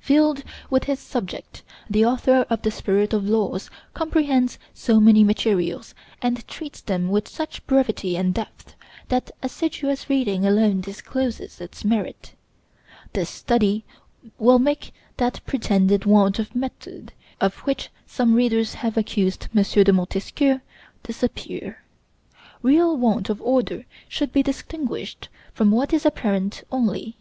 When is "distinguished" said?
24.42-25.28